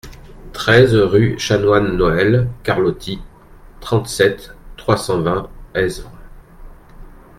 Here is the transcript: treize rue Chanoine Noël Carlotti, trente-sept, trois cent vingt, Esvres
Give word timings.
treize 0.51 0.95
rue 0.95 1.37
Chanoine 1.37 1.95
Noël 1.95 2.49
Carlotti, 2.63 3.19
trente-sept, 3.81 4.55
trois 4.75 4.97
cent 4.97 5.21
vingt, 5.21 5.47
Esvres 5.75 6.09